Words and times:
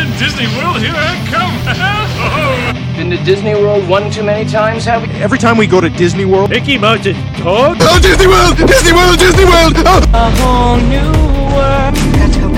Mission 0.00 0.18
Disney 0.18 0.46
World, 0.56 0.78
here 0.78 0.94
I 0.94 1.26
come! 1.28 2.96
Been 2.96 3.10
to 3.10 3.22
Disney 3.22 3.54
World 3.54 3.86
one 3.86 4.10
too 4.10 4.22
many 4.22 4.48
times, 4.48 4.86
have 4.86 5.02
we? 5.02 5.08
Every 5.14 5.36
time 5.38 5.58
we 5.58 5.66
go 5.66 5.78
to 5.78 5.90
Disney 5.90 6.24
World, 6.24 6.48
Mickey 6.48 6.78
Mouse 6.78 7.04
dog? 7.04 7.76
oh 7.80 7.98
Disney 8.00 8.26
World, 8.26 8.56
Disney 8.56 8.92
World, 8.94 9.18
Disney 9.18 9.44
World. 9.44 9.74
Oh. 9.76 10.00
A 10.14 10.30
whole 10.40 10.78
new 10.88 11.12
world. 11.54 11.94
Got 12.16 12.32
to 12.32 12.40
go 12.40 12.48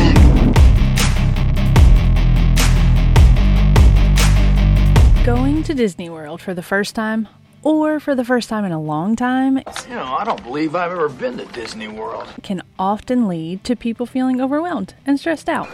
back. 5.12 5.27
Going 5.27 5.65
to 5.65 5.74
Disney 5.74 6.09
World 6.11 6.41
for 6.41 6.55
the 6.55 6.62
first 6.62 6.95
time, 6.95 7.27
or 7.65 7.98
for 7.98 8.15
the 8.15 8.24
first 8.24 8.48
time 8.48 8.65
in 8.65 8.70
a 8.70 8.80
long 8.80 9.16
time, 9.16 9.59
You 9.88 9.97
know, 9.97 10.16
I 10.16 10.23
don't 10.24 10.45
believe 10.45 10.77
I've 10.77 10.93
ever 10.93 11.09
been 11.09 11.38
to 11.38 11.45
Disney 11.47 11.88
World. 11.88 12.29
can 12.45 12.62
often 12.79 13.27
lead 13.27 13.65
to 13.65 13.74
people 13.74 14.06
feeling 14.06 14.41
overwhelmed 14.41 14.95
and 15.05 15.19
stressed 15.19 15.48
out. 15.48 15.69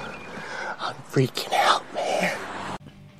I'm 0.80 0.94
freaking 1.10 1.52
out, 1.52 1.82
man. 1.94 2.36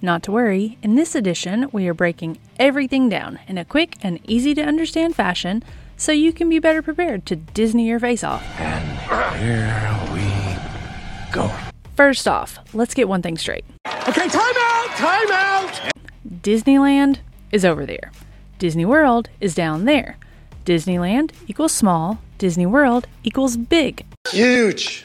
Not 0.00 0.22
to 0.24 0.32
worry, 0.32 0.78
in 0.82 0.94
this 0.94 1.14
edition, 1.14 1.68
we 1.72 1.88
are 1.88 1.94
breaking 1.94 2.38
everything 2.58 3.08
down 3.08 3.40
in 3.48 3.58
a 3.58 3.64
quick 3.64 3.96
and 4.00 4.20
easy 4.28 4.54
to 4.54 4.62
understand 4.62 5.16
fashion 5.16 5.64
so 5.96 6.12
you 6.12 6.32
can 6.32 6.48
be 6.48 6.60
better 6.60 6.82
prepared 6.82 7.26
to 7.26 7.36
Disney 7.36 7.88
your 7.88 7.98
face 7.98 8.22
off. 8.22 8.44
And 8.60 8.88
here 9.40 9.98
we 10.14 11.32
go. 11.32 11.50
First 11.96 12.28
off, 12.28 12.58
let's 12.72 12.94
get 12.94 13.08
one 13.08 13.22
thing 13.22 13.36
straight 13.36 13.64
Okay, 14.08 14.28
time 14.28 14.54
out, 14.56 14.86
time 14.96 15.30
out. 15.32 15.80
Disneyland 16.42 17.18
is 17.50 17.64
over 17.64 17.84
there, 17.84 18.12
Disney 18.58 18.84
World 18.84 19.28
is 19.40 19.54
down 19.54 19.84
there. 19.84 20.16
Disneyland 20.64 21.32
equals 21.48 21.72
small, 21.72 22.20
Disney 22.38 22.66
World 22.66 23.08
equals 23.24 23.56
big. 23.56 24.06
Huge. 24.30 25.04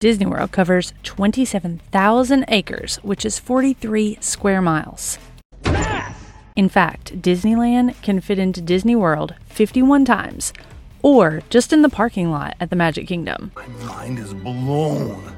Disney 0.00 0.24
World 0.24 0.50
covers 0.50 0.94
27,000 1.02 2.46
acres, 2.48 2.96
which 3.02 3.26
is 3.26 3.38
43 3.38 4.16
square 4.22 4.62
miles. 4.62 5.18
In 6.56 6.70
fact, 6.70 7.20
Disneyland 7.20 8.00
can 8.00 8.22
fit 8.22 8.38
into 8.38 8.62
Disney 8.62 8.96
World 8.96 9.34
51 9.50 10.06
times, 10.06 10.54
or 11.02 11.42
just 11.50 11.70
in 11.70 11.82
the 11.82 11.90
parking 11.90 12.30
lot 12.30 12.56
at 12.58 12.70
the 12.70 12.76
Magic 12.76 13.06
Kingdom. 13.06 13.52
My 13.54 13.66
mind 13.84 14.18
is 14.18 14.32
blown. 14.32 15.36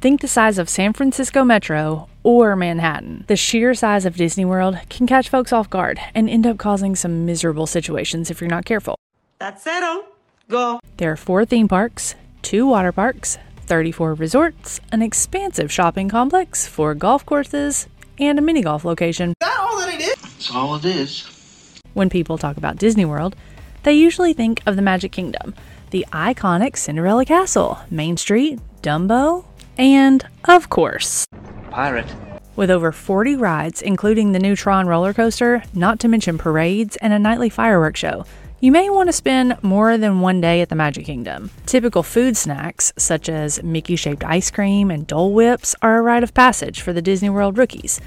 Think 0.00 0.20
the 0.20 0.28
size 0.28 0.58
of 0.58 0.68
San 0.68 0.92
Francisco 0.92 1.42
Metro 1.42 2.08
or 2.22 2.54
Manhattan. 2.54 3.24
The 3.26 3.34
sheer 3.34 3.74
size 3.74 4.06
of 4.06 4.14
Disney 4.14 4.44
World 4.44 4.78
can 4.88 5.08
catch 5.08 5.28
folks 5.28 5.52
off 5.52 5.68
guard 5.68 5.98
and 6.14 6.30
end 6.30 6.46
up 6.46 6.58
causing 6.58 6.94
some 6.94 7.26
miserable 7.26 7.66
situations 7.66 8.30
if 8.30 8.40
you're 8.40 8.48
not 8.48 8.66
careful. 8.66 8.94
That's 9.40 9.64
settled. 9.64 10.04
Go. 10.48 10.78
There 10.98 11.10
are 11.10 11.16
four 11.16 11.44
theme 11.44 11.66
parks, 11.66 12.14
two 12.42 12.68
water 12.68 12.92
parks, 12.92 13.38
34 13.66 14.14
resorts, 14.14 14.80
an 14.92 15.02
expansive 15.02 15.70
shopping 15.72 16.08
complex, 16.08 16.66
four 16.66 16.94
golf 16.94 17.26
courses, 17.26 17.88
and 18.18 18.38
a 18.38 18.42
mini 18.42 18.62
golf 18.62 18.84
location. 18.84 19.34
That's 19.40 20.50
all 20.54 20.76
it 20.76 20.84
is. 20.84 21.80
When 21.94 22.08
people 22.10 22.38
talk 22.38 22.56
about 22.56 22.76
Disney 22.76 23.04
World, 23.04 23.36
they 23.82 23.92
usually 23.94 24.32
think 24.32 24.62
of 24.66 24.76
the 24.76 24.82
Magic 24.82 25.12
Kingdom, 25.12 25.54
the 25.90 26.06
iconic 26.12 26.76
Cinderella 26.76 27.24
Castle, 27.24 27.78
Main 27.90 28.16
Street, 28.16 28.58
Dumbo, 28.82 29.44
and, 29.78 30.26
of 30.44 30.68
course, 30.70 31.24
Pirate. 31.70 32.12
with 32.54 32.70
over 32.70 32.92
40 32.92 33.36
rides, 33.36 33.82
including 33.82 34.32
the 34.32 34.38
new 34.38 34.56
Tron 34.56 34.86
roller 34.86 35.12
coaster, 35.12 35.62
not 35.74 35.98
to 36.00 36.08
mention 36.08 36.38
parades 36.38 36.96
and 36.96 37.12
a 37.12 37.18
nightly 37.18 37.48
fireworks 37.48 38.00
show. 38.00 38.24
You 38.58 38.72
may 38.72 38.88
want 38.88 39.08
to 39.08 39.12
spend 39.12 39.62
more 39.62 39.98
than 39.98 40.22
one 40.22 40.40
day 40.40 40.62
at 40.62 40.70
the 40.70 40.74
Magic 40.74 41.04
Kingdom. 41.04 41.50
Typical 41.66 42.02
food 42.02 42.38
snacks, 42.38 42.90
such 42.96 43.28
as 43.28 43.62
Mickey 43.62 43.96
shaped 43.96 44.24
ice 44.24 44.50
cream 44.50 44.90
and 44.90 45.06
Dole 45.06 45.34
Whips, 45.34 45.74
are 45.82 45.98
a 45.98 46.02
rite 46.02 46.22
of 46.22 46.32
passage 46.32 46.80
for 46.80 46.94
the 46.94 47.02
Disney 47.02 47.28
World 47.28 47.58
rookies. 47.58 48.00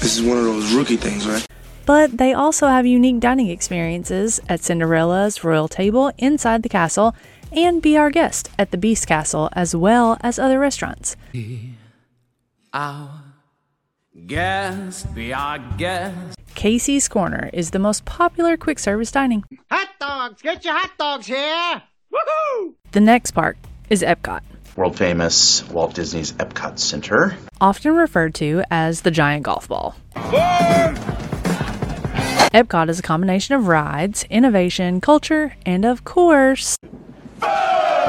This 0.00 0.16
is 0.16 0.22
one 0.22 0.38
of 0.38 0.44
those 0.44 0.72
rookie 0.72 0.96
things, 0.96 1.28
right? 1.28 1.46
But 1.84 2.16
they 2.16 2.32
also 2.32 2.68
have 2.68 2.86
unique 2.86 3.20
dining 3.20 3.48
experiences 3.50 4.40
at 4.48 4.64
Cinderella's 4.64 5.44
Royal 5.44 5.68
Table 5.68 6.10
inside 6.16 6.62
the 6.62 6.70
castle 6.70 7.14
and 7.52 7.82
Be 7.82 7.98
Our 7.98 8.10
Guest 8.10 8.48
at 8.58 8.70
the 8.70 8.78
Beast 8.78 9.06
Castle, 9.06 9.50
as 9.52 9.76
well 9.76 10.16
as 10.22 10.38
other 10.38 10.58
restaurants. 10.58 11.16
Guest, 12.72 13.10
be 14.26 15.32
our 15.32 15.58
guest. 15.76 16.38
Casey's 16.54 17.08
Corner 17.08 17.50
is 17.52 17.70
the 17.70 17.78
most 17.78 18.04
popular 18.04 18.56
quick 18.56 18.78
service 18.78 19.12
dining. 19.12 19.44
Hot 19.70 19.88
dogs. 20.00 20.42
Get 20.42 20.64
your 20.64 20.74
hot 20.74 20.90
dogs 20.98 21.26
here. 21.26 21.82
Woohoo! 22.12 22.74
The 22.92 23.00
next 23.00 23.30
park 23.32 23.56
is 23.90 24.02
Epcot, 24.02 24.40
World 24.76 24.96
famous 24.96 25.66
Walt 25.68 25.94
Disney's 25.94 26.32
Epcot 26.32 26.78
Center. 26.78 27.36
often 27.60 27.94
referred 27.94 28.34
to 28.36 28.62
as 28.70 29.02
the 29.02 29.10
giant 29.10 29.44
golf 29.44 29.68
ball. 29.68 29.94
Epcot 32.54 32.88
is 32.88 32.98
a 32.98 33.02
combination 33.02 33.54
of 33.54 33.68
rides, 33.68 34.24
innovation, 34.30 35.00
culture, 35.00 35.54
and 35.66 35.84
of 35.84 36.04
course, 36.04 36.76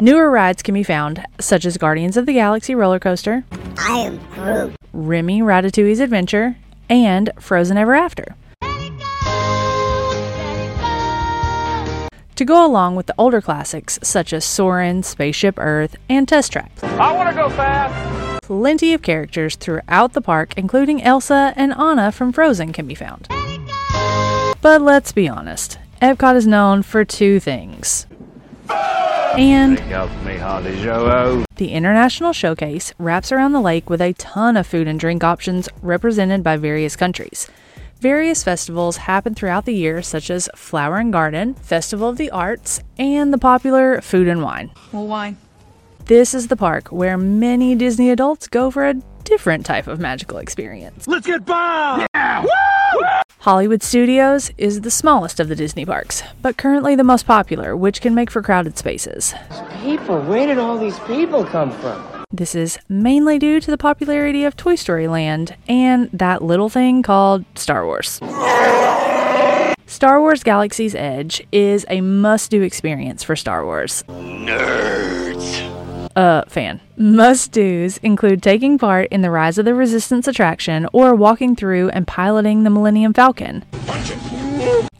newer 0.02 0.32
rides 0.32 0.64
can 0.64 0.74
be 0.74 0.84
found, 0.84 1.24
such 1.40 1.66
as 1.66 1.78
Guardians 1.78 2.16
of 2.16 2.26
the 2.26 2.34
Galaxy 2.34 2.74
roller 2.74 3.00
coaster, 3.00 3.44
I 3.78 4.00
am 4.00 4.18
Groot. 4.34 4.79
Remy 4.94 5.42
Ratatouille's 5.42 6.00
Adventure, 6.00 6.58
and 6.90 7.32
Frozen 7.40 7.78
Ever 7.78 7.96
After. 7.96 8.36
To 12.36 12.46
go 12.46 12.66
along 12.66 12.96
with 12.96 13.08
the 13.08 13.16
older 13.18 13.42
classics 13.42 14.00
such 14.02 14.32
as 14.32 14.46
Soarin', 14.46 15.04
Spaceship 15.04 15.56
Earth, 15.58 15.98
and 16.08 16.26
Test 16.28 16.54
Track. 16.54 16.72
I 16.82 17.14
wanna 17.14 17.34
go 17.34 17.50
fast! 17.50 18.42
Plenty 18.44 18.94
of 18.94 19.02
characters 19.02 19.56
throughout 19.56 20.14
the 20.14 20.22
park, 20.22 20.54
including 20.58 21.04
Elsa 21.04 21.54
and 21.56 21.74
Anna 21.74 22.12
from 22.12 22.32
Frozen, 22.32 22.72
can 22.74 22.88
be 22.88 22.96
found. 22.96 23.28
But 24.62 24.82
let's 24.82 25.12
be 25.12 25.28
honest, 25.28 25.78
Epcot 26.02 26.36
is 26.36 26.48
known 26.48 26.82
for 26.82 27.04
two 27.04 27.40
things. 27.40 28.08
And 29.38 29.80
Help 29.80 30.12
me, 30.24 30.38
Harley 30.38 30.82
Joe. 30.82 31.46
the 31.56 31.72
International 31.72 32.34
Showcase 32.34 32.94
wraps 32.98 33.32
around 33.32 33.54
the 33.54 33.62
lake 33.62 33.90
with 33.90 34.02
a 34.02 34.14
ton 34.14 34.58
of 34.58 34.68
food 34.68 34.88
and 34.88 35.00
drink 35.00 35.24
options 35.24 35.70
represented 35.82 36.44
by 36.44 36.58
various 36.58 36.96
countries. 36.96 37.48
Various 38.02 38.44
festivals 38.44 38.98
happen 38.98 39.36
throughout 39.36 39.66
the 39.66 39.74
year, 39.74 40.02
such 40.02 40.30
as 40.30 40.50
Flower 40.56 40.98
and 40.98 41.12
Garden, 41.12 41.54
Festival 41.56 42.08
of 42.10 42.18
the 42.18 42.32
Arts, 42.32 42.82
and 42.98 43.34
the 43.34 43.38
popular 43.38 44.02
Food 44.02 44.28
and 44.28 44.42
Wine. 44.42 44.72
Well, 44.92 45.06
why? 45.08 45.36
This 46.06 46.34
is 46.34 46.48
the 46.48 46.56
park 46.56 46.88
where 46.88 47.18
many 47.18 47.76
Disney 47.76 48.10
adults 48.10 48.48
go 48.48 48.72
for 48.72 48.88
a 48.88 48.96
different 49.30 49.66
type 49.66 49.88
of 49.88 50.00
magical 50.00 50.40
experience. 50.40 51.08
Let's 51.08 51.28
get 51.28 51.46
bomb! 51.46 52.08
Hollywood 53.38 53.84
Studios 53.84 54.52
is 54.58 54.82
the 54.82 54.92
smallest 54.92 55.40
of 55.40 55.48
the 55.48 55.56
Disney 55.56 55.86
parks, 55.86 56.24
but 56.42 56.58
currently 56.58 56.96
the 56.96 57.04
most 57.04 57.28
popular, 57.28 57.78
which 57.78 58.02
can 58.02 58.16
make 58.16 58.32
for 58.32 58.42
crowded 58.42 58.78
spaces. 58.78 59.36
People, 59.84 60.20
where 60.24 60.48
did 60.48 60.58
all 60.58 60.78
these 60.78 60.98
people 61.02 61.46
come 61.46 61.72
from? 61.72 62.26
This 62.32 62.56
is 62.56 62.80
mainly 62.90 63.38
due 63.40 63.60
to 63.62 63.72
the 63.72 63.78
popularity 63.78 64.44
of 64.44 64.58
Toy 64.58 64.76
Story 64.76 65.08
Land 65.08 65.56
and 65.68 66.10
that 66.12 66.42
little 66.42 66.70
thing 66.70 67.04
called 67.04 67.46
Star 67.56 67.86
Wars. 67.86 68.20
Star 69.86 70.20
Wars 70.20 70.44
Galaxy's 70.44 70.96
Edge 70.96 71.46
is 71.52 71.86
a 71.88 72.02
must 72.02 72.52
do 72.52 72.62
experience 72.62 73.24
for 73.24 73.36
Star 73.36 73.64
Wars. 73.64 74.04
Nerds. 74.08 75.69
Uh, 76.20 76.44
fan. 76.50 76.82
Must 76.98 77.50
do's 77.54 77.98
include 78.00 78.44
taking 78.44 78.78
part 78.78 79.08
in 79.10 79.22
the 79.22 79.32
Rise 79.32 79.58
of 79.58 79.64
the 79.64 79.74
Resistance 79.74 80.28
attraction 80.28 80.86
or 80.92 81.16
walking 81.16 81.56
through 81.56 81.88
and 81.92 82.06
piloting 82.06 82.64
the 82.64 82.70
Millennium 82.70 83.14
Falcon, 83.14 83.64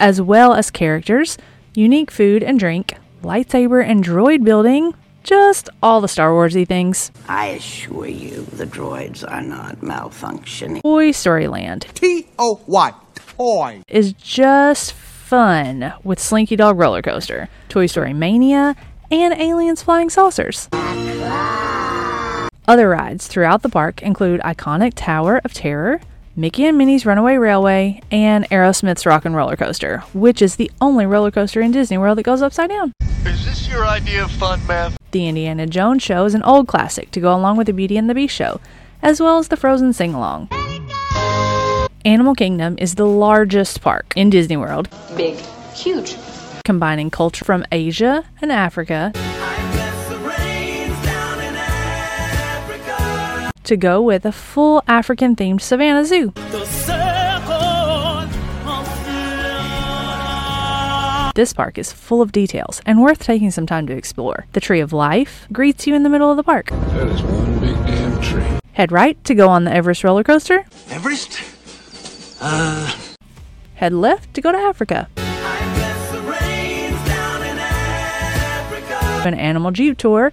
as 0.00 0.18
well 0.22 0.54
as 0.54 0.70
characters, 0.70 1.36
unique 1.74 2.10
food 2.10 2.42
and 2.42 2.58
drink, 2.58 2.94
lightsaber 3.22 3.84
and 3.84 4.02
droid 4.02 4.44
building, 4.44 4.94
just 5.22 5.68
all 5.82 6.00
the 6.00 6.08
Star 6.08 6.30
Warsy 6.30 6.66
things. 6.66 7.12
I 7.28 7.48
assure 7.48 8.06
you, 8.06 8.46
the 8.56 8.64
droids 8.64 9.22
are 9.30 9.42
not 9.42 9.82
malfunctioning. 9.82 10.80
Toy 10.80 11.10
Story 11.10 11.48
Land 11.48 11.86
T 11.92 12.28
O 12.38 12.62
Y. 12.66 12.94
Toy. 13.36 13.82
is 13.88 14.14
just 14.14 14.94
fun 14.94 15.92
with 16.02 16.18
Slinky 16.18 16.56
Dog 16.56 16.78
Roller 16.78 17.02
Coaster, 17.02 17.50
Toy 17.68 17.84
Story 17.84 18.14
Mania, 18.14 18.74
and 19.10 19.34
Aliens 19.34 19.82
Flying 19.82 20.08
Saucers. 20.08 20.68
Other 22.68 22.88
rides 22.88 23.26
throughout 23.26 23.62
the 23.62 23.68
park 23.68 24.02
include 24.02 24.40
iconic 24.42 24.92
Tower 24.94 25.40
of 25.44 25.52
Terror, 25.52 26.00
Mickey 26.36 26.66
and 26.66 26.78
Minnie's 26.78 27.04
Runaway 27.04 27.36
Railway, 27.36 28.00
and 28.12 28.48
Aerosmith's 28.50 29.04
Rock 29.04 29.24
and 29.24 29.34
Roller 29.34 29.56
Coaster, 29.56 29.98
which 30.14 30.40
is 30.40 30.56
the 30.56 30.70
only 30.80 31.04
roller 31.04 31.30
coaster 31.30 31.60
in 31.60 31.72
Disney 31.72 31.98
World 31.98 32.18
that 32.18 32.22
goes 32.22 32.42
upside 32.42 32.70
down. 32.70 32.92
Is 33.26 33.44
this 33.44 33.68
your 33.68 33.84
idea 33.84 34.24
of 34.24 34.30
fun, 34.30 34.64
man? 34.66 34.92
The 35.10 35.26
Indiana 35.26 35.66
Jones 35.66 36.02
show 36.02 36.24
is 36.24 36.34
an 36.34 36.42
old 36.44 36.68
classic 36.68 37.10
to 37.10 37.20
go 37.20 37.34
along 37.34 37.56
with 37.56 37.66
the 37.66 37.72
Beauty 37.72 37.96
and 37.96 38.08
the 38.08 38.14
Beast 38.14 38.34
show, 38.34 38.60
as 39.02 39.20
well 39.20 39.38
as 39.38 39.48
the 39.48 39.56
Frozen 39.56 39.92
sing 39.92 40.14
along. 40.14 40.48
Animal 42.04 42.34
Kingdom 42.34 42.76
is 42.78 42.94
the 42.94 43.04
largest 43.06 43.82
park 43.82 44.12
in 44.16 44.30
Disney 44.30 44.56
World, 44.56 44.88
Big. 45.16 45.36
Huge. 45.74 46.16
combining 46.64 47.10
culture 47.10 47.44
from 47.44 47.64
Asia 47.72 48.24
and 48.40 48.52
Africa 48.52 49.12
to 53.70 53.76
go 53.76 54.02
with 54.02 54.26
a 54.26 54.32
full 54.32 54.82
African 54.88 55.36
themed 55.36 55.60
Savannah 55.60 56.04
Zoo. 56.04 56.32
This 61.36 61.52
park 61.52 61.78
is 61.78 61.92
full 61.92 62.20
of 62.20 62.32
details 62.32 62.82
and 62.84 63.00
worth 63.00 63.20
taking 63.20 63.52
some 63.52 63.66
time 63.66 63.86
to 63.86 63.96
explore. 63.96 64.46
The 64.54 64.60
Tree 64.60 64.80
of 64.80 64.92
Life 64.92 65.46
greets 65.52 65.86
you 65.86 65.94
in 65.94 66.02
the 66.02 66.08
middle 66.08 66.32
of 66.32 66.36
the 66.36 66.42
park. 66.42 66.70
That 66.70 67.06
is 67.06 67.22
one 67.22 67.60
big 67.60 67.76
damn 67.86 68.20
tree. 68.20 68.58
Head 68.72 68.90
right 68.90 69.22
to 69.24 69.36
go 69.36 69.48
on 69.48 69.62
the 69.62 69.72
Everest 69.72 70.02
roller 70.02 70.24
coaster. 70.24 70.66
Everest? 70.88 71.40
Uh. 72.40 72.92
Head 73.76 73.92
left 73.92 74.34
to 74.34 74.40
go 74.40 74.50
to 74.50 74.58
Africa. 74.58 75.08
An 79.24 79.34
animal 79.34 79.70
jeep 79.70 79.96
tour. 79.96 80.32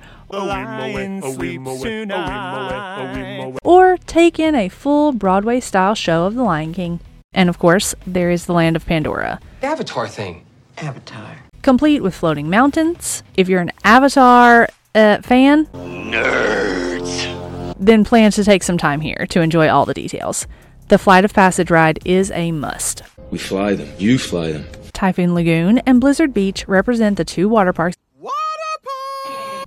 Or 3.63 3.97
take 4.05 4.39
in 4.39 4.55
a 4.55 4.69
full 4.69 5.11
Broadway 5.13 5.59
style 5.59 5.95
show 5.95 6.25
of 6.25 6.35
The 6.35 6.43
Lion 6.43 6.73
King. 6.73 6.99
And 7.33 7.49
of 7.49 7.59
course, 7.59 7.95
there 8.05 8.29
is 8.29 8.45
the 8.45 8.53
land 8.53 8.75
of 8.75 8.85
Pandora. 8.85 9.39
The 9.61 9.67
Avatar 9.67 10.07
thing. 10.07 10.45
Avatar. 10.77 11.37
complete 11.63 12.03
with 12.03 12.13
floating 12.13 12.49
mountains. 12.49 13.23
If 13.35 13.49
you're 13.49 13.61
an 13.61 13.71
Avatar 13.83 14.69
uh, 14.95 15.21
fan, 15.21 15.65
nerds, 15.67 17.75
then 17.79 18.03
plan 18.05 18.31
to 18.31 18.43
take 18.43 18.63
some 18.63 18.77
time 18.77 19.01
here 19.01 19.25
to 19.29 19.41
enjoy 19.41 19.67
all 19.69 19.85
the 19.85 19.93
details. 19.93 20.47
The 20.89 20.97
Flight 20.97 21.25
of 21.25 21.33
Passage 21.33 21.69
ride 21.71 21.99
is 22.05 22.31
a 22.31 22.51
must. 22.51 23.01
We 23.31 23.37
fly 23.37 23.75
them. 23.75 23.89
You 23.97 24.17
fly 24.17 24.53
them. 24.53 24.65
Typhoon 24.93 25.33
Lagoon 25.33 25.79
and 25.79 25.99
Blizzard 25.99 26.33
Beach 26.33 26.67
represent 26.67 27.17
the 27.17 27.25
two 27.25 27.49
water 27.49 27.73
parks. 27.73 27.97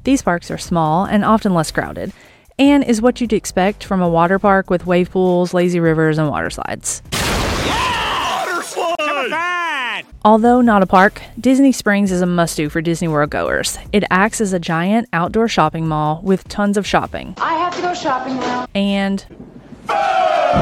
These 0.05 0.23
parks 0.23 0.51
are 0.51 0.59
small 0.59 1.05
and 1.05 1.25
often 1.25 1.53
less 1.55 1.71
crowded, 1.71 2.13
and 2.59 2.83
is 2.85 3.03
what 3.03 3.21
you'd 3.21 3.33
expect 3.33 3.85
from 3.85 4.01
a 4.01 4.09
water 4.09 4.39
park 4.39 4.71
with 4.71 4.87
wave 4.87 5.11
pools, 5.11 5.53
lazy 5.55 5.81
rivers, 5.81 6.19
and 6.19 6.29
water 6.29 6.51
slides. 6.51 7.03
Water 7.13 8.63
slide! 8.63 10.05
Although 10.25 10.61
not 10.61 10.83
a 10.83 10.87
park, 10.87 11.21
Disney 11.39 11.73
Springs 11.73 12.13
is 12.13 12.21
a 12.23 12.27
must 12.27 12.57
do 12.57 12.69
for 12.69 12.81
Disney 12.81 13.09
World 13.09 13.31
goers. 13.31 13.79
It 13.93 14.05
acts 14.11 14.41
as 14.41 14.53
a 14.53 14.59
giant 14.59 15.09
outdoor 15.13 15.49
shopping 15.49 15.87
mall 15.87 16.21
with 16.23 16.49
tons 16.49 16.77
of 16.77 16.87
shopping. 16.87 17.35
I 17.39 17.55
have 17.55 17.75
to 17.77 17.83
go 17.83 17.95
shopping 17.95 18.37
now. 18.37 18.67
And 18.75 19.25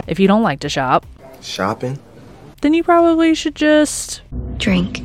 if 0.09 0.19
you 0.21 0.27
don't 0.29 0.43
like 0.43 0.61
to 0.61 0.69
shop, 0.69 1.07
Shopping? 1.41 1.99
then 2.63 2.75
you 2.75 2.83
probably 2.83 3.35
should 3.35 3.55
just 3.55 4.23
Drink. 4.57 5.03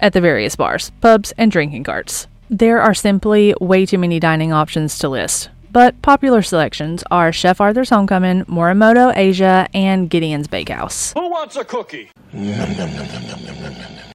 at 0.00 0.12
the 0.12 0.20
various 0.20 0.54
bars, 0.56 0.90
pubs, 1.00 1.32
and 1.38 1.50
drinking 1.50 1.84
carts. 1.84 2.26
There 2.50 2.80
are 2.80 2.94
simply 2.94 3.54
way 3.60 3.86
too 3.86 3.98
many 3.98 4.20
dining 4.20 4.52
options 4.52 4.98
to 4.98 5.08
list, 5.08 5.48
but 5.72 6.00
popular 6.02 6.42
selections 6.42 7.02
are 7.10 7.32
Chef 7.32 7.60
Arthur's 7.60 7.90
Homecoming, 7.90 8.44
Morimoto 8.44 9.12
Asia, 9.16 9.66
and 9.74 10.10
Gideon's 10.10 10.46
Bakehouse. 10.46 11.12
Who 11.14 11.30
wants 11.30 11.56
a 11.56 11.64
cookie? 11.64 12.10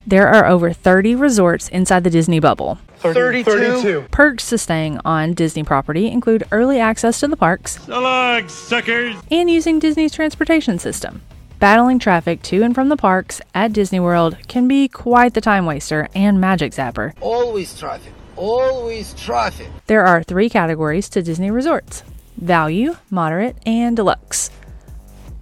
There 0.05 0.27
are 0.27 0.45
over 0.45 0.71
30 0.73 1.15
resorts 1.15 1.69
inside 1.69 2.03
the 2.03 2.09
Disney 2.09 2.39
bubble. 2.39 2.77
32. 2.99 4.05
Perks 4.11 4.49
to 4.49 4.57
staying 4.57 4.99
on 5.05 5.33
Disney 5.33 5.63
property 5.63 6.07
include 6.07 6.43
early 6.51 6.79
access 6.79 7.19
to 7.21 7.27
the 7.27 7.37
parks 7.37 7.79
So 7.85 7.99
long, 7.99 8.47
suckers. 8.49 9.15
and 9.31 9.49
using 9.49 9.79
Disney's 9.79 10.11
transportation 10.13 10.79
system. 10.79 11.21
Battling 11.59 11.99
traffic 11.99 12.41
to 12.43 12.61
and 12.63 12.73
from 12.73 12.89
the 12.89 12.95
parks 12.97 13.41
at 13.53 13.73
Disney 13.73 13.99
World 13.99 14.37
can 14.47 14.67
be 14.67 14.87
quite 14.87 15.33
the 15.33 15.41
time 15.41 15.65
waster 15.65 16.07
and 16.15 16.39
magic 16.39 16.71
zapper. 16.73 17.13
Always 17.21 17.77
traffic. 17.77 18.13
Always 18.39 19.13
traffic. 19.15 19.67
There 19.87 20.05
are 20.05 20.23
three 20.23 20.49
categories 20.49 21.09
to 21.09 21.21
Disney 21.21 21.51
resorts 21.51 22.03
value, 22.37 22.95
moderate, 23.09 23.57
and 23.65 23.97
deluxe. 23.97 24.49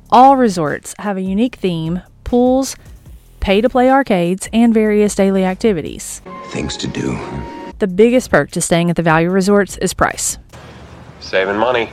All 0.10 0.36
resorts 0.36 0.96
have 0.98 1.16
a 1.16 1.22
unique 1.22 1.58
theme, 1.58 2.02
pools, 2.24 2.76
pay 3.40 3.62
to 3.62 3.70
play 3.70 3.92
arcades, 3.92 4.50
and 4.52 4.74
various 4.74 5.14
daily 5.14 5.46
activities. 5.46 6.24
Things 6.48 6.76
to 6.78 6.88
do. 6.88 7.16
The 7.78 7.88
biggest 7.88 8.32
perk 8.32 8.50
to 8.52 8.62
staying 8.62 8.90
at 8.90 8.96
the 8.96 9.04
value 9.04 9.30
resorts 9.30 9.78
is 9.78 9.94
price. 9.94 10.40
Saving 11.20 11.58
money. 11.58 11.90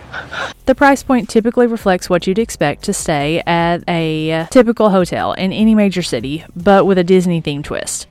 The 0.67 0.75
price 0.75 1.03
point 1.03 1.29
typically 1.29 1.67
reflects 1.67 2.09
what 2.09 2.27
you'd 2.27 2.39
expect 2.39 2.85
to 2.85 2.93
stay 2.93 3.43
at 3.47 3.83
a 3.89 4.47
typical 4.51 4.91
hotel 4.91 5.33
in 5.35 5.53
any 5.53 5.75
major 5.75 6.03
city, 6.03 6.45
but 6.57 6.87
with 6.87 6.99
a 6.99 7.05
Disney 7.05 7.43
themed 7.43 7.65
twist. 7.65 8.11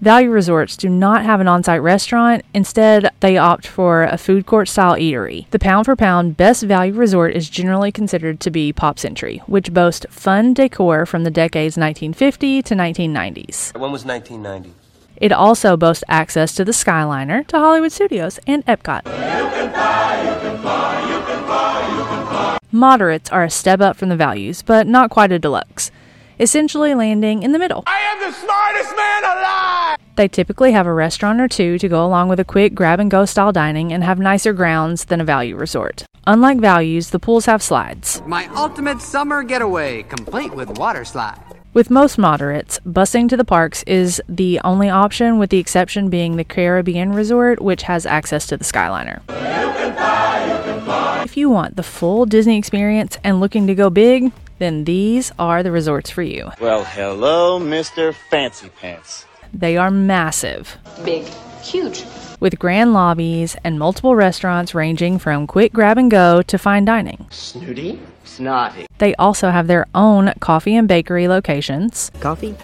Value 0.00 0.30
resorts 0.30 0.76
do 0.76 0.88
not 0.88 1.22
have 1.24 1.40
an 1.40 1.48
on 1.48 1.62
site 1.62 1.82
restaurant, 1.82 2.44
instead, 2.54 3.10
they 3.20 3.36
opt 3.36 3.66
for 3.66 4.04
a 4.04 4.16
food 4.16 4.46
court 4.46 4.68
style 4.68 4.94
eatery. 4.94 5.50
The 5.50 5.58
pound 5.58 5.84
for 5.84 5.96
pound 5.96 6.36
best 6.36 6.62
value 6.62 6.94
resort 6.94 7.34
is 7.34 7.50
generally 7.50 7.92
considered 7.92 8.40
to 8.40 8.50
be 8.50 8.72
Pop 8.72 8.98
Century, 8.98 9.42
which 9.46 9.74
boasts 9.74 10.06
fun 10.08 10.54
decor 10.54 11.04
from 11.04 11.24
the 11.24 11.30
decades 11.30 11.76
1950 11.76 12.62
to 12.62 12.74
1990s. 12.74 13.78
When 13.78 13.92
was 13.92 14.04
1990? 14.06 14.74
It 15.20 15.32
also 15.32 15.76
boasts 15.76 16.02
access 16.08 16.54
to 16.54 16.64
the 16.64 16.72
Skyliner, 16.72 17.46
to 17.48 17.58
Hollywood 17.58 17.92
Studios, 17.92 18.40
and 18.46 18.64
Epcot. 18.64 19.04
Moderates 22.72 23.30
are 23.30 23.44
a 23.44 23.50
step 23.50 23.80
up 23.80 23.96
from 23.96 24.08
the 24.08 24.16
values, 24.16 24.62
but 24.62 24.86
not 24.86 25.10
quite 25.10 25.30
a 25.30 25.38
deluxe, 25.38 25.90
essentially 26.38 26.94
landing 26.94 27.42
in 27.42 27.52
the 27.52 27.58
middle. 27.58 27.84
I 27.86 27.98
am 27.98 28.30
the 28.30 28.36
smartest 28.36 28.96
man 28.96 29.24
alive! 29.24 29.98
They 30.16 30.28
typically 30.28 30.72
have 30.72 30.86
a 30.86 30.92
restaurant 30.92 31.40
or 31.40 31.48
two 31.48 31.78
to 31.78 31.88
go 31.88 32.04
along 32.04 32.28
with 32.28 32.40
a 32.40 32.44
quick 32.44 32.74
grab 32.74 33.00
and 33.00 33.10
go 33.10 33.24
style 33.24 33.52
dining 33.52 33.92
and 33.92 34.02
have 34.04 34.18
nicer 34.18 34.52
grounds 34.52 35.06
than 35.06 35.20
a 35.20 35.24
value 35.24 35.56
resort. 35.56 36.04
Unlike 36.26 36.58
values, 36.58 37.10
the 37.10 37.18
pools 37.18 37.46
have 37.46 37.62
slides. 37.62 38.22
My 38.26 38.46
ultimate 38.54 39.02
summer 39.02 39.42
getaway, 39.42 40.02
complete 40.04 40.54
with 40.54 40.78
water 40.78 41.04
slide. 41.04 41.40
With 41.72 41.88
most 41.88 42.18
moderates, 42.18 42.80
busing 42.80 43.28
to 43.28 43.36
the 43.36 43.44
parks 43.44 43.84
is 43.84 44.20
the 44.28 44.60
only 44.64 44.90
option, 44.90 45.38
with 45.38 45.50
the 45.50 45.58
exception 45.58 46.10
being 46.10 46.34
the 46.34 46.42
Caribbean 46.42 47.12
Resort, 47.12 47.62
which 47.62 47.82
has 47.82 48.04
access 48.06 48.48
to 48.48 48.56
the 48.56 48.64
Skyliner. 48.64 49.20
If 51.22 51.36
you 51.36 51.48
want 51.48 51.76
the 51.76 51.84
full 51.84 52.26
Disney 52.26 52.58
experience 52.58 53.18
and 53.22 53.38
looking 53.38 53.68
to 53.68 53.76
go 53.76 53.88
big, 53.88 54.32
then 54.58 54.82
these 54.82 55.30
are 55.38 55.62
the 55.62 55.70
resorts 55.70 56.10
for 56.10 56.22
you. 56.22 56.50
Well, 56.60 56.82
hello, 56.82 57.60
Mr. 57.60 58.12
Fancy 58.30 58.68
Pants. 58.80 59.26
They 59.54 59.76
are 59.76 59.92
massive, 59.92 60.76
Big. 61.04 61.24
Huge. 61.62 62.04
With 62.40 62.58
grand 62.58 62.92
lobbies 62.92 63.56
and 63.62 63.78
multiple 63.78 64.16
restaurants 64.16 64.74
ranging 64.74 65.18
from 65.18 65.46
quick 65.46 65.72
grab 65.72 65.98
and 65.98 66.10
go 66.10 66.42
to 66.42 66.58
fine 66.58 66.84
dining. 66.84 67.26
Snooty? 67.30 68.00
Snotty. 68.24 68.86
They 68.98 69.14
also 69.14 69.50
have 69.50 69.66
their 69.66 69.86
own 69.94 70.32
coffee 70.40 70.74
and 70.74 70.88
bakery 70.88 71.28
locations. 71.28 72.10
Coffee? 72.20 72.56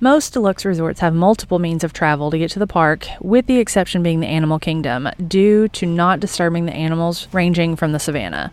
Most 0.00 0.32
deluxe 0.32 0.64
resorts 0.64 0.98
have 0.98 1.14
multiple 1.14 1.60
means 1.60 1.84
of 1.84 1.92
travel 1.92 2.30
to 2.32 2.38
get 2.38 2.50
to 2.50 2.58
the 2.58 2.66
park, 2.66 3.06
with 3.20 3.46
the 3.46 3.58
exception 3.58 4.02
being 4.02 4.18
the 4.18 4.26
Animal 4.26 4.58
Kingdom, 4.58 5.08
due 5.28 5.68
to 5.68 5.86
not 5.86 6.18
disturbing 6.18 6.66
the 6.66 6.72
animals 6.72 7.28
ranging 7.32 7.76
from 7.76 7.92
the 7.92 8.00
savannah. 8.00 8.50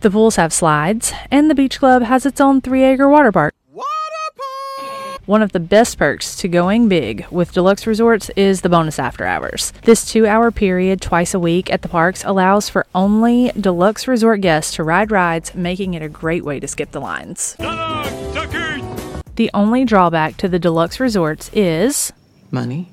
The 0.00 0.10
pools 0.10 0.36
have 0.36 0.52
slides, 0.54 1.12
and 1.30 1.50
the 1.50 1.54
beach 1.54 1.78
club 1.78 2.02
has 2.02 2.24
its 2.24 2.40
own 2.40 2.62
three 2.62 2.82
acre 2.82 3.08
water 3.08 3.30
park. 3.30 3.51
One 5.26 5.40
of 5.42 5.52
the 5.52 5.60
best 5.60 5.98
perks 5.98 6.34
to 6.36 6.48
going 6.48 6.88
big 6.88 7.24
with 7.30 7.52
deluxe 7.52 7.86
resorts 7.86 8.28
is 8.34 8.62
the 8.62 8.68
bonus 8.68 8.98
after 8.98 9.24
hours. 9.24 9.72
This 9.84 10.04
two 10.04 10.26
hour 10.26 10.50
period 10.50 11.00
twice 11.00 11.32
a 11.32 11.38
week 11.38 11.70
at 11.72 11.82
the 11.82 11.88
parks 11.88 12.24
allows 12.24 12.68
for 12.68 12.86
only 12.92 13.52
deluxe 13.58 14.08
resort 14.08 14.40
guests 14.40 14.74
to 14.74 14.82
ride 14.82 15.12
rides, 15.12 15.54
making 15.54 15.94
it 15.94 16.02
a 16.02 16.08
great 16.08 16.44
way 16.44 16.58
to 16.58 16.66
skip 16.66 16.90
the 16.90 17.00
lines. 17.00 17.54
So 17.58 17.64
long, 17.64 18.32
suckers. 18.32 18.82
The 19.36 19.48
only 19.54 19.84
drawback 19.84 20.36
to 20.38 20.48
the 20.48 20.58
deluxe 20.58 20.98
resorts 20.98 21.50
is, 21.52 22.12
Money? 22.50 22.88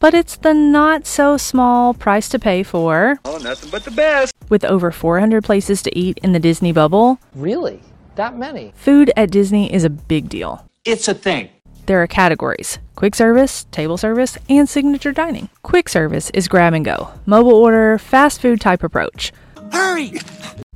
but 0.00 0.12
it's 0.12 0.36
the 0.36 0.52
not 0.52 1.06
so 1.06 1.38
small 1.38 1.94
price 1.94 2.28
to 2.28 2.38
pay 2.38 2.62
for, 2.62 3.18
Oh, 3.24 3.38
nothing 3.38 3.70
but 3.70 3.84
the 3.84 3.90
best. 3.90 4.34
with 4.50 4.64
over 4.66 4.90
400 4.92 5.42
places 5.42 5.80
to 5.84 5.98
eat 5.98 6.18
in 6.22 6.32
the 6.32 6.38
Disney 6.40 6.72
bubble. 6.72 7.18
Really? 7.34 7.80
That 8.16 8.36
many? 8.36 8.72
Food 8.76 9.10
at 9.16 9.30
Disney 9.30 9.72
is 9.72 9.82
a 9.84 9.90
big 9.90 10.28
deal. 10.28 10.66
It's 10.84 11.08
a 11.08 11.14
thing. 11.14 11.48
There 11.90 12.00
are 12.00 12.06
categories 12.06 12.78
quick 12.94 13.16
service, 13.16 13.64
table 13.72 13.96
service, 13.96 14.38
and 14.48 14.68
signature 14.68 15.10
dining. 15.10 15.48
Quick 15.64 15.88
service 15.88 16.30
is 16.30 16.46
grab 16.46 16.72
and 16.72 16.84
go, 16.84 17.10
mobile 17.26 17.50
order, 17.50 17.98
fast 17.98 18.40
food 18.40 18.60
type 18.60 18.84
approach. 18.84 19.32
Hurry! 19.72 20.12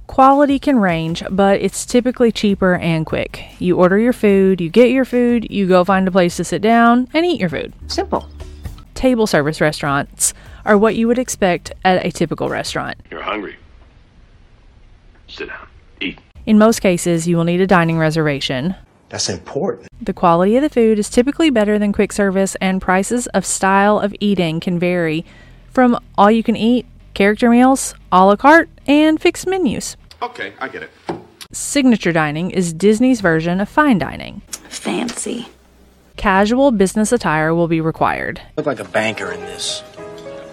Quality 0.08 0.58
can 0.58 0.80
range, 0.80 1.22
but 1.30 1.60
it's 1.60 1.86
typically 1.86 2.32
cheaper 2.32 2.74
and 2.74 3.06
quick. 3.06 3.44
You 3.60 3.76
order 3.76 3.96
your 3.96 4.12
food, 4.12 4.60
you 4.60 4.68
get 4.68 4.90
your 4.90 5.04
food, 5.04 5.48
you 5.52 5.68
go 5.68 5.84
find 5.84 6.08
a 6.08 6.10
place 6.10 6.36
to 6.38 6.42
sit 6.42 6.60
down 6.60 7.06
and 7.14 7.24
eat 7.24 7.38
your 7.38 7.48
food. 7.48 7.72
Simple. 7.86 8.28
Table 8.94 9.28
service 9.28 9.60
restaurants 9.60 10.34
are 10.64 10.76
what 10.76 10.96
you 10.96 11.06
would 11.06 11.20
expect 11.20 11.70
at 11.84 12.04
a 12.04 12.10
typical 12.10 12.48
restaurant. 12.48 12.96
You're 13.08 13.22
hungry. 13.22 13.54
Sit 15.28 15.46
down. 15.46 15.68
Eat. 16.00 16.18
In 16.44 16.58
most 16.58 16.80
cases, 16.80 17.28
you 17.28 17.36
will 17.36 17.44
need 17.44 17.60
a 17.60 17.68
dining 17.68 17.98
reservation. 17.98 18.74
That's 19.14 19.28
important. 19.28 19.86
The 20.02 20.12
quality 20.12 20.56
of 20.56 20.62
the 20.64 20.68
food 20.68 20.98
is 20.98 21.08
typically 21.08 21.48
better 21.48 21.78
than 21.78 21.92
quick 21.92 22.12
service, 22.12 22.56
and 22.60 22.82
prices 22.82 23.28
of 23.28 23.46
style 23.46 24.00
of 24.00 24.12
eating 24.18 24.58
can 24.58 24.76
vary 24.76 25.24
From 25.70 26.00
all 26.18 26.32
you 26.32 26.42
can 26.42 26.56
eat, 26.56 26.84
character 27.14 27.48
meals, 27.48 27.94
a 28.10 28.26
la 28.26 28.34
carte, 28.34 28.68
and 28.88 29.20
fixed 29.22 29.46
menus. 29.46 29.96
Okay, 30.20 30.52
I 30.58 30.66
get 30.66 30.82
it. 30.82 30.90
Signature 31.52 32.10
dining 32.10 32.50
is 32.50 32.72
Disney's 32.72 33.20
version 33.20 33.60
of 33.60 33.68
fine 33.68 33.98
dining. 33.98 34.42
Fancy. 34.68 35.46
Casual 36.16 36.72
business 36.72 37.12
attire 37.12 37.54
will 37.54 37.68
be 37.68 37.80
required, 37.80 38.40
Look 38.56 38.66
like 38.66 38.80
a 38.80 38.84
banker 38.84 39.30
in 39.30 39.38
this. 39.42 39.84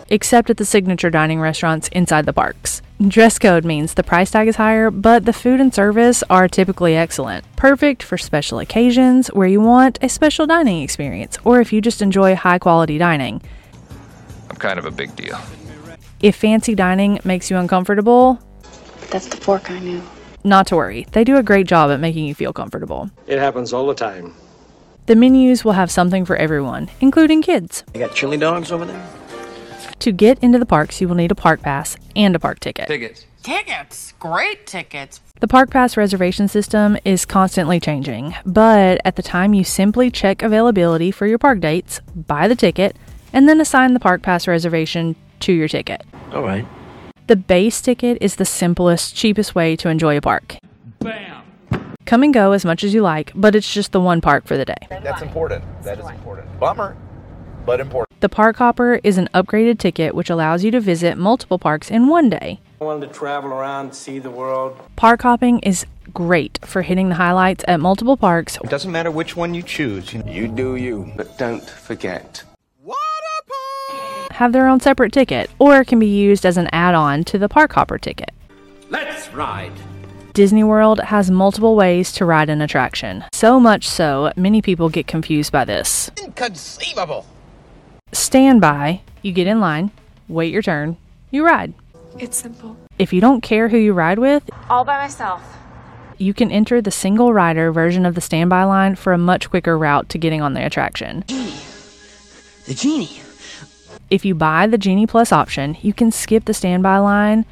except 0.10 0.52
at 0.52 0.58
the 0.58 0.66
signature 0.66 1.10
dining 1.10 1.40
restaurants 1.42 1.88
inside 1.94 2.28
the 2.28 2.34
parks. 2.34 2.84
Dress 3.08 3.40
code 3.40 3.66
means 3.66 3.96
the 3.96 4.04
price 4.04 4.30
tag 4.30 4.48
is 4.48 4.58
higher, 4.58 4.92
but 4.92 5.26
the 5.26 5.34
food 5.34 5.60
and 5.60 5.74
service 5.74 6.24
are 6.30 6.48
typically 6.48 6.96
excellent. 6.96 7.44
Perfect 7.56 8.04
for 8.04 8.16
special 8.18 8.60
occasions 8.60 9.28
where 9.30 9.48
you 9.48 9.60
want 9.60 9.98
a 10.04 10.10
special 10.10 10.46
dining 10.46 10.84
experience, 10.84 11.38
or 11.44 11.60
if 11.60 11.74
you 11.74 11.82
just 11.82 12.02
enjoy 12.04 12.36
high 12.36 12.60
quality 12.60 13.00
dining. 13.00 13.42
I'm 14.52 14.56
kind 14.58 14.78
of 14.78 14.86
a 14.86 14.92
big 14.92 15.16
deal. 15.16 15.40
If 16.22 16.36
fancy 16.36 16.76
dining 16.76 17.20
makes 17.24 17.50
you 17.50 17.58
uncomfortable, 17.58 18.40
That's 19.10 19.28
the 19.28 19.38
fork 19.38 19.72
I 19.72 19.80
knew. 19.80 20.04
not 20.44 20.68
to 20.68 20.76
worry. 20.76 21.08
They 21.12 21.24
do 21.24 21.38
a 21.38 21.44
great 21.44 21.66
job 21.66 21.90
at 21.90 22.00
making 22.00 22.26
you 22.26 22.36
feel 22.36 22.54
comfortable. 22.54 23.10
It 23.26 23.40
happens 23.40 23.74
all 23.74 23.88
the 23.88 23.96
time. 23.96 24.36
The 25.08 25.16
menus 25.16 25.66
will 25.66 25.72
have 25.72 25.90
something 25.90 26.24
for 26.24 26.36
everyone, 26.36 26.92
including 27.00 27.42
kids. 27.42 27.84
You 27.96 28.00
got 28.00 28.14
chili 28.14 28.38
dogs 28.38 28.72
over 28.72 28.86
there? 28.86 29.04
To 30.02 30.12
get 30.12 30.40
into 30.40 30.58
the 30.58 30.66
parks, 30.66 31.00
you 31.00 31.08
will 31.08 31.16
need 31.16 31.32
a 31.32 31.36
park 31.36 31.62
pass 31.62 31.96
and 32.16 32.36
a 32.36 32.40
park 32.40 32.60
ticket. 32.60 32.88
Tickets. 32.88 33.28
Tickets. 33.44 34.14
Great 34.20 34.66
tickets. 34.66 35.22
The 35.42 35.48
Park 35.48 35.70
Pass 35.70 35.96
reservation 35.96 36.48
system 36.48 36.98
is 37.06 37.24
constantly 37.24 37.80
changing, 37.80 38.34
but 38.44 39.00
at 39.06 39.16
the 39.16 39.22
time 39.22 39.54
you 39.54 39.64
simply 39.64 40.10
check 40.10 40.42
availability 40.42 41.12
for 41.12 41.28
your 41.28 41.38
park 41.38 41.60
dates, 41.60 42.00
buy 42.16 42.48
the 42.48 42.56
ticket, 42.56 42.96
and 43.32 43.48
then 43.48 43.62
assign 43.62 43.94
the 43.94 44.00
Park 44.00 44.24
Pass 44.24 44.48
reservation 44.48 45.16
to 45.42 45.54
your 45.54 45.68
ticket. 45.68 46.02
All 46.34 46.42
right. 46.42 46.66
The 47.28 47.36
base 47.36 47.80
ticket 47.80 48.18
is 48.22 48.38
the 48.38 48.46
simplest, 48.46 49.16
cheapest 49.16 49.54
way 49.54 49.76
to 49.76 49.90
enjoy 49.90 50.18
a 50.18 50.22
park. 50.22 50.58
Bam! 50.98 51.44
Come 52.08 52.24
and 52.24 52.34
go 52.34 52.54
as 52.54 52.66
much 52.66 52.84
as 52.84 52.92
you 52.92 53.04
like, 53.04 53.32
but 53.36 53.56
it's 53.56 53.72
just 53.72 53.92
the 53.92 54.02
one 54.02 54.20
park 54.20 54.48
for 54.48 54.58
the 54.58 54.66
day. 54.66 54.88
That's 54.90 55.22
important. 55.22 55.64
That 55.84 56.00
is 56.00 56.10
important. 56.10 56.60
Bummer, 56.60 56.98
but 57.68 57.80
important. 57.80 58.11
The 58.22 58.30
Park 58.30 58.58
Hopper 58.58 59.00
is 59.04 59.18
an 59.18 59.30
upgraded 59.34 59.80
ticket 59.80 60.14
which 60.14 60.30
allows 60.30 60.64
you 60.64 60.70
to 60.70 60.80
visit 60.80 61.18
multiple 61.18 61.58
parks 61.58 61.90
in 61.90 62.08
one 62.08 62.30
day. 62.30 62.60
I 62.80 62.84
wanted 62.84 63.08
to 63.08 63.14
travel 63.14 63.50
around, 63.52 63.96
see 63.96 64.20
the 64.20 64.30
world. 64.30 64.78
Park 64.96 65.24
hopping 65.24 65.58
is 65.62 65.88
great 66.14 66.60
for 66.64 66.84
hitting 66.84 67.10
the 67.10 67.16
highlights 67.16 67.66
at 67.68 67.80
multiple 67.80 68.18
parks 68.18 68.60
It 68.64 68.70
doesn't 68.70 68.92
matter 68.92 69.10
which 69.10 69.36
one 69.36 69.56
you 69.56 69.64
choose. 69.64 70.14
You, 70.14 70.24
You 70.28 70.48
do 70.48 70.76
you, 70.76 71.12
but 71.18 71.36
don't 71.40 71.68
forget. 71.68 72.44
have 74.34 74.54
their 74.54 74.68
own 74.68 74.80
separate 74.80 75.14
ticket, 75.14 75.50
or 75.58 75.84
can 75.84 75.98
be 75.98 76.08
used 76.08 76.46
as 76.46 76.58
an 76.58 76.68
add 76.72 76.94
on 76.94 77.24
to 77.24 77.40
the 77.40 77.50
Park 77.50 77.74
Hopper 77.74 77.98
ticket. 77.98 78.32
Let's 78.92 79.34
ride. 79.34 79.74
Disney 80.34 80.64
World 80.64 81.00
has 81.00 81.32
multiple 81.32 81.76
ways 81.76 82.12
to 82.14 82.26
ride 82.26 82.50
an 82.50 82.62
attraction. 82.62 83.24
So 83.34 83.60
much 83.60 83.88
so, 83.90 84.32
many 84.36 84.62
people 84.62 84.90
get 84.90 85.08
confused 85.08 85.52
by 85.52 85.66
this. 85.66 86.12
Inconceivable. 86.24 87.26
Stand 88.14 88.62
by, 88.62 89.02
you 89.22 89.32
get 89.32 89.48
in 89.48 89.60
line, 89.60 89.92
wait 90.28 90.52
your 90.52 90.62
turn, 90.62 90.98
you 91.30 91.46
ride. 91.46 91.74
It's 92.20 92.38
simple. 92.38 92.76
If 93.00 93.14
you 93.14 93.22
don't 93.22 93.42
care 93.42 93.70
who 93.70 93.78
you 93.78 93.94
ride 93.94 94.20
with, 94.20 94.50
All 94.70 94.84
by 94.84 94.98
myself. 95.02 95.42
you 96.18 96.34
can 96.34 96.52
enter 96.52 96.82
the 96.82 96.92
single 96.92 97.34
rider 97.34 97.72
version 97.72 98.06
of 98.06 98.16
the 98.16 98.22
standby 98.22 98.64
line 98.66 98.96
for 98.96 99.14
a 99.14 99.18
much 99.18 99.50
quicker 99.50 99.78
route 99.78 100.10
to 100.10 100.18
getting 100.18 100.42
on 100.42 100.54
the 100.54 100.66
attraction. 100.66 101.24
Genie. 101.28 101.54
The 102.66 102.74
genie. 102.74 103.22
If 104.10 104.26
you 104.26 104.36
buy 104.36 104.68
the 104.68 104.78
Genie 104.78 105.08
Plus 105.08 105.32
option, 105.32 105.78
you 105.82 105.94
can 105.94 106.12
skip 106.12 106.44
the 106.46 106.54
standby 106.54 106.98
line 106.98 107.46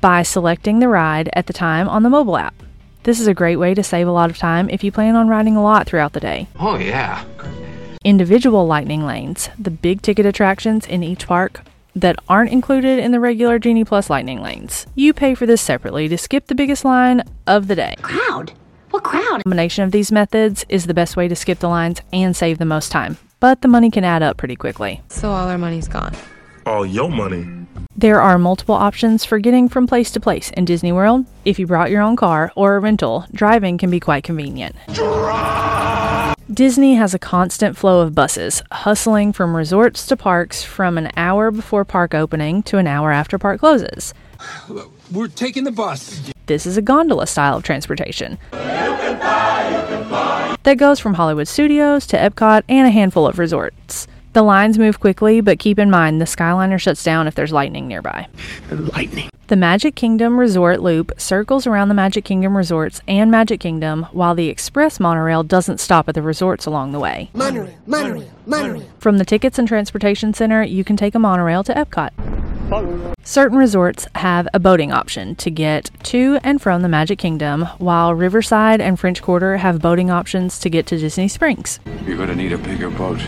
by 0.00 0.22
selecting 0.22 0.78
the 0.78 0.88
ride 0.88 1.28
at 1.34 1.46
the 1.46 1.52
time 1.52 1.86
on 1.88 2.02
the 2.02 2.08
mobile 2.10 2.38
app. 2.38 2.54
This 3.02 3.20
is 3.20 3.26
a 3.26 3.34
great 3.34 3.56
way 3.56 3.74
to 3.74 3.82
save 3.84 4.08
a 4.08 4.12
lot 4.12 4.30
of 4.30 4.38
time 4.38 4.70
if 4.70 4.82
you 4.82 4.90
plan 4.90 5.14
on 5.14 5.28
riding 5.28 5.54
a 5.54 5.62
lot 5.62 5.86
throughout 5.86 6.14
the 6.14 6.20
day. 6.20 6.48
Oh, 6.58 6.76
yeah. 6.76 7.24
Individual 8.06 8.68
lightning 8.68 9.04
lanes, 9.04 9.50
the 9.58 9.68
big 9.68 10.00
ticket 10.00 10.24
attractions 10.24 10.86
in 10.86 11.02
each 11.02 11.26
park 11.26 11.62
that 11.96 12.14
aren't 12.28 12.52
included 12.52 13.00
in 13.00 13.10
the 13.10 13.18
regular 13.18 13.58
Genie 13.58 13.84
Plus 13.84 14.08
lightning 14.08 14.40
lanes. 14.40 14.86
You 14.94 15.12
pay 15.12 15.34
for 15.34 15.44
this 15.44 15.60
separately 15.60 16.06
to 16.06 16.16
skip 16.16 16.46
the 16.46 16.54
biggest 16.54 16.84
line 16.84 17.24
of 17.48 17.66
the 17.66 17.74
day. 17.74 17.96
Crowd? 18.02 18.52
What 18.90 19.02
crowd? 19.02 19.42
combination 19.42 19.82
of 19.82 19.90
these 19.90 20.12
methods 20.12 20.64
is 20.68 20.86
the 20.86 20.94
best 20.94 21.16
way 21.16 21.26
to 21.26 21.34
skip 21.34 21.58
the 21.58 21.68
lines 21.68 22.00
and 22.12 22.36
save 22.36 22.58
the 22.58 22.64
most 22.64 22.92
time, 22.92 23.18
but 23.40 23.62
the 23.62 23.66
money 23.66 23.90
can 23.90 24.04
add 24.04 24.22
up 24.22 24.36
pretty 24.36 24.54
quickly. 24.54 25.02
So 25.08 25.32
all 25.32 25.48
our 25.48 25.58
money's 25.58 25.88
gone. 25.88 26.14
All 26.64 26.86
your 26.86 27.10
money. 27.10 27.44
There 27.96 28.20
are 28.20 28.38
multiple 28.38 28.76
options 28.76 29.24
for 29.24 29.40
getting 29.40 29.68
from 29.68 29.88
place 29.88 30.12
to 30.12 30.20
place 30.20 30.52
in 30.52 30.64
Disney 30.64 30.92
World. 30.92 31.26
If 31.44 31.58
you 31.58 31.66
brought 31.66 31.90
your 31.90 32.02
own 32.02 32.14
car 32.14 32.52
or 32.54 32.76
a 32.76 32.78
rental, 32.78 33.26
driving 33.32 33.78
can 33.78 33.90
be 33.90 33.98
quite 33.98 34.22
convenient. 34.22 34.76
Disney 36.52 36.94
has 36.94 37.12
a 37.12 37.18
constant 37.18 37.76
flow 37.76 38.02
of 38.02 38.14
buses, 38.14 38.62
hustling 38.70 39.32
from 39.32 39.56
resorts 39.56 40.06
to 40.06 40.16
parks 40.16 40.62
from 40.62 40.96
an 40.96 41.10
hour 41.16 41.50
before 41.50 41.84
park 41.84 42.14
opening 42.14 42.62
to 42.64 42.78
an 42.78 42.86
hour 42.86 43.10
after 43.10 43.36
park 43.36 43.58
closes. 43.58 44.14
We're 45.10 45.26
taking 45.26 45.64
the 45.64 45.72
bus. 45.72 46.20
This 46.46 46.64
is 46.64 46.76
a 46.76 46.82
gondola 46.82 47.26
style 47.26 47.56
of 47.56 47.64
transportation 47.64 48.38
that 48.52 50.76
goes 50.78 51.00
from 51.00 51.14
Hollywood 51.14 51.48
Studios 51.48 52.06
to 52.08 52.16
Epcot 52.16 52.62
and 52.68 52.86
a 52.86 52.90
handful 52.90 53.26
of 53.26 53.40
resorts. 53.40 54.06
The 54.32 54.42
lines 54.42 54.78
move 54.78 55.00
quickly, 55.00 55.40
but 55.40 55.58
keep 55.58 55.80
in 55.80 55.90
mind 55.90 56.20
the 56.20 56.26
Skyliner 56.26 56.80
shuts 56.80 57.02
down 57.02 57.26
if 57.26 57.34
there's 57.34 57.52
lightning 57.52 57.88
nearby. 57.88 58.28
Lightning. 58.70 59.30
The 59.48 59.54
Magic 59.54 59.94
Kingdom 59.94 60.40
Resort 60.40 60.82
Loop 60.82 61.12
circles 61.20 61.68
around 61.68 61.86
the 61.86 61.94
Magic 61.94 62.24
Kingdom 62.24 62.56
resorts 62.56 63.00
and 63.06 63.30
Magic 63.30 63.60
Kingdom, 63.60 64.08
while 64.10 64.34
the 64.34 64.48
Express 64.48 64.98
monorail 64.98 65.44
doesn't 65.44 65.78
stop 65.78 66.08
at 66.08 66.16
the 66.16 66.22
resorts 66.22 66.66
along 66.66 66.90
the 66.90 66.98
way. 66.98 67.30
Monorail, 67.32 67.72
monorail, 67.86 68.28
monorail. 68.44 68.82
From 68.98 69.18
the 69.18 69.24
Tickets 69.24 69.56
and 69.56 69.68
Transportation 69.68 70.34
Center, 70.34 70.64
you 70.64 70.82
can 70.82 70.96
take 70.96 71.14
a 71.14 71.20
monorail 71.20 71.62
to 71.62 71.72
Epcot. 71.74 72.10
Certain 73.24 73.56
resorts 73.56 74.08
have 74.16 74.48
a 74.52 74.58
boating 74.58 74.90
option 74.90 75.36
to 75.36 75.48
get 75.48 75.92
to 76.02 76.40
and 76.42 76.60
from 76.60 76.82
the 76.82 76.88
Magic 76.88 77.20
Kingdom, 77.20 77.66
while 77.78 78.16
Riverside 78.16 78.80
and 78.80 78.98
French 78.98 79.22
Quarter 79.22 79.58
have 79.58 79.80
boating 79.80 80.10
options 80.10 80.58
to 80.58 80.68
get 80.68 80.88
to 80.88 80.98
Disney 80.98 81.28
Springs. 81.28 81.78
You're 82.04 82.16
gonna 82.16 82.34
need 82.34 82.52
a 82.52 82.58
bigger 82.58 82.90
boat. 82.90 83.20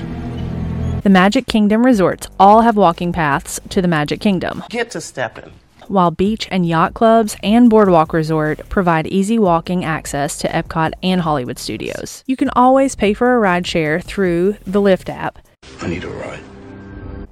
The 1.05 1.11
Magic 1.11 1.47
Kingdom 1.47 1.87
resorts 1.87 2.27
all 2.41 2.63
have 2.63 2.77
walking 2.77 3.13
paths 3.13 3.61
to 3.69 3.81
the 3.81 3.87
Magic 3.87 4.19
Kingdom, 4.19 4.65
Get 4.69 4.91
to 4.91 5.01
stepping. 5.01 5.53
While 5.89 6.11
beach 6.11 6.49
and 6.51 6.67
yacht 6.67 6.95
clubs 6.95 7.37
and 7.43 7.69
Boardwalk 7.71 8.13
Resort 8.13 8.69
provide 8.69 9.07
easy 9.07 9.39
walking 9.39 9.85
access 9.85 10.39
to 10.39 10.49
Epcot 10.49 10.93
and 11.03 11.21
Hollywood 11.21 11.59
Studios. 11.59 12.23
You 12.27 12.37
can 12.37 12.51
always 12.51 12.95
pay 12.95 13.15
for 13.15 13.35
a 13.35 13.39
ride 13.39 13.67
share 13.67 14.01
through 14.01 14.57
the 14.65 14.81
Lyft 14.81 15.09
app. 15.09 15.39
I 15.81 15.89
need 15.89 16.05
a 16.05 16.09
ride. 16.09 16.41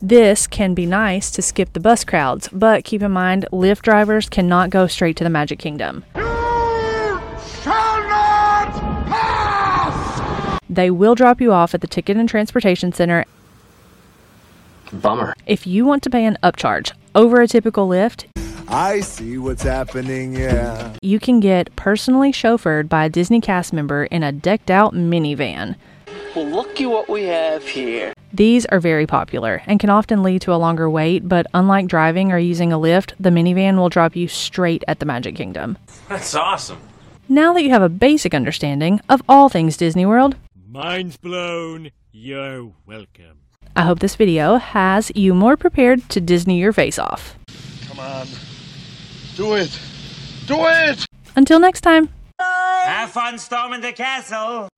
This 0.03 0.47
can 0.47 0.75
be 0.75 0.87
nice 0.87 1.31
to 1.33 1.43
skip 1.43 1.73
the 1.73 1.81
bus 1.81 2.05
crowds, 2.05 2.49
but 2.53 2.85
keep 2.85 3.03
in 3.03 3.13
mind 3.13 3.47
Lyft 3.51 3.83
drivers 3.83 4.29
cannot 4.29 4.71
go 4.71 4.87
straight 4.87 5.17
to 5.17 5.25
the 5.25 5.31
Magic 5.31 5.59
Kingdom. 5.59 6.05
They 10.69 10.91
will 10.91 11.15
drop 11.15 11.41
you 11.41 11.53
off 11.53 11.75
at 11.75 11.81
the 11.81 11.87
Ticket 11.87 12.19
and 12.19 12.29
Transportation 12.29 12.93
Center 12.93 13.25
Bummer. 14.93 15.35
if 15.47 15.67
you 15.67 15.87
want 15.87 16.03
to 16.03 16.11
pay 16.11 16.25
an 16.27 16.37
upcharge 16.43 16.93
over 17.15 17.41
a 17.41 17.49
typical 17.49 17.89
Lyft. 17.89 18.27
I 18.69 19.01
see 19.01 19.39
what's 19.39 19.63
happening, 19.63 20.35
yeah. 20.35 20.95
You 21.03 21.21
can 21.21 21.41
get 21.41 21.75
personally 21.77 22.33
chauffeured 22.33 22.89
by 22.89 23.05
a 23.05 23.09
Disney 23.09 23.41
cast 23.41 23.73
member 23.73 24.05
in 24.05 24.23
a 24.23 24.33
decked 24.33 24.71
out 24.71 24.95
minivan. 24.95 25.77
Well, 26.35 26.47
looky 26.47 26.87
what 26.87 27.09
we 27.09 27.23
have 27.25 27.67
here. 27.67 28.13
These 28.33 28.67
are 28.67 28.81
very 28.81 29.07
popular 29.07 29.63
and 29.67 29.81
can 29.81 29.89
often 29.89 30.23
lead 30.23 30.43
to 30.43 30.53
a 30.53 30.57
longer 30.57 30.91
wait, 30.91 31.29
but 31.29 31.47
unlike 31.55 31.87
driving 31.87 32.33
or 32.33 32.39
using 32.39 32.73
a 32.73 32.79
Lyft, 32.79 33.13
the 33.19 33.31
minivan 33.31 33.77
will 33.77 33.89
drop 33.89 34.17
you 34.17 34.29
straight 34.29 34.85
at 34.89 34.99
the 34.99 35.07
Magic 35.07 35.37
Kingdom. 35.37 35.79
That's 36.09 36.35
awesome. 36.35 36.81
Now 37.29 37.53
that 37.55 37.63
you 37.63 37.71
have 37.71 37.83
a 37.83 37.89
basic 37.89 38.35
understanding 38.35 39.01
of 39.09 39.23
all 39.29 39.49
things 39.49 39.77
Disney 39.77 40.05
World, 40.07 40.37
Mind's 40.69 41.17
blown. 41.17 41.91
You're 42.13 42.71
welcome. 42.85 43.39
I 43.75 43.83
hope 43.83 44.01
this 44.01 44.17
video 44.17 44.57
has 44.57 45.11
you 45.15 45.33
more 45.33 45.57
prepared 45.57 46.07
to 46.11 46.21
Disney 46.21 46.59
your 46.59 46.75
face 46.75 46.99
off. 46.99 47.39
Come 47.89 48.01
on. 48.01 48.27
Do 49.37 49.53
it. 49.53 49.79
Do 50.47 50.57
it! 50.67 51.05
Until 51.37 51.61
next 51.61 51.83
time. 51.83 52.09
Bye. 52.39 52.85
Have 52.87 53.11
fun 53.11 53.37
storming 53.37 53.83
the 53.83 53.93
castle. 53.93 54.69